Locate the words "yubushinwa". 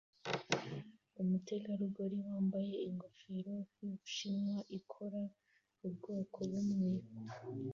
3.79-4.55